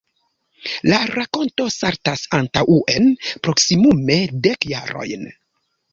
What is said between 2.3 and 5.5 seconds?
antaŭen proksimume dek jarojn.